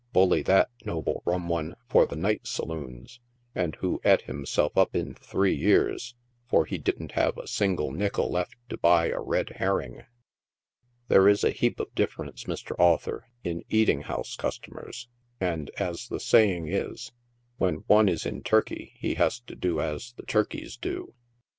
(Bully, 0.13 0.41
that, 0.41 0.71
noble 0.83 1.21
Rum 1.27 1.47
one, 1.47 1.75
for 1.87 2.07
the 2.07 2.15
night 2.15 2.47
sa 2.47 2.63
loons), 2.65 3.19
and 3.53 3.75
who 3.81 4.01
eat 4.03 4.23
himself 4.23 4.75
up 4.75 4.95
in 4.95 5.13
three 5.13 5.53
years, 5.55 6.15
for 6.49 6.65
he 6.65 6.79
didn't 6.79 7.11
have 7.11 7.37
a 7.37 7.45
single 7.47 7.91
nickle 7.91 8.31
left 8.31 8.55
to 8.69 8.77
buy 8.79 9.09
a 9.09 9.19
red 9.19 9.49
herring. 9.57 10.01
There 11.07 11.29
is 11.29 11.43
a 11.43 11.51
heap 11.51 11.79
of 11.79 11.93
difference, 11.93 12.45
Mr. 12.45 12.75
Author, 12.79 13.27
in 13.43 13.63
eating 13.69 14.01
house 14.01 14.35
cus 14.35 14.57
tomers, 14.57 15.05
and 15.39 15.69
as 15.77 16.07
the 16.07 16.19
saying 16.19 16.67
is," 16.67 17.11
when 17.59 17.83
one 17.85 18.09
is 18.09 18.25
in 18.25 18.41
Turkey, 18.41 18.93
he 18.95 19.13
has 19.13 19.39
to 19.41 19.55
do 19.55 19.81
as 19.81 20.13
the 20.13 20.25
Turkeys 20.25 20.77
do." 20.77 21.13